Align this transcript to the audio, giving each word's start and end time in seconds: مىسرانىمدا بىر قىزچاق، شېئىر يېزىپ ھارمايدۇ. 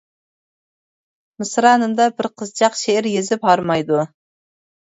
مىسرانىمدا 1.43 2.09
بىر 2.17 2.29
قىزچاق، 2.41 2.81
شېئىر 2.81 3.11
يېزىپ 3.13 3.49
ھارمايدۇ. 3.53 4.05